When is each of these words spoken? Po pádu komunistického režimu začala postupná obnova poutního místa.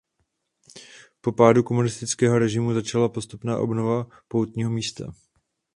Po 1.21 1.31
pádu 1.31 1.63
komunistického 1.63 2.39
režimu 2.39 2.73
začala 2.73 3.09
postupná 3.09 3.57
obnova 3.59 4.07
poutního 4.27 4.69
místa. 4.71 5.11